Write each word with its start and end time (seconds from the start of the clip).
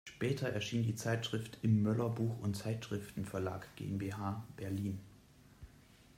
Später 0.09 0.49
erschien 0.49 0.81
die 0.81 0.95
Zeitschrift 0.95 1.59
im 1.61 1.83
„Möller 1.83 2.09
Buch 2.09 2.39
und 2.39 2.57
Zeitschriften 2.57 3.23
Verlag 3.23 3.67
GmbH“, 3.75 4.43
Berlin. 4.57 4.99